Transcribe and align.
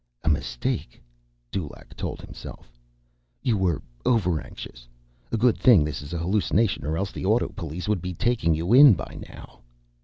A 0.23 0.29
mistake, 0.29 0.99
Dulaq 1.51 1.95
told 1.95 2.21
himself. 2.21 2.71
_You 3.45 3.53
were 3.53 3.83
overanxious. 4.03 4.87
A 5.31 5.37
good 5.37 5.59
thing 5.59 5.83
this 5.83 6.01
is 6.01 6.11
an 6.11 6.19
hallucination, 6.21 6.87
or 6.87 6.97
else 6.97 7.11
the 7.11 7.25
autopolice 7.27 7.87
would 7.87 8.01
be 8.01 8.15
taking 8.15 8.55
you 8.55 8.73
in 8.73 8.95
by 8.95 9.19
now. 9.29 9.59